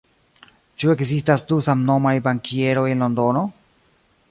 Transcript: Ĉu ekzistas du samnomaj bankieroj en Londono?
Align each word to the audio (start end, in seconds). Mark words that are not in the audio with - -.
Ĉu 0.83 0.89
ekzistas 0.93 1.43
du 1.51 1.59
samnomaj 1.67 2.15
bankieroj 2.31 2.89
en 2.95 3.07
Londono? 3.07 3.45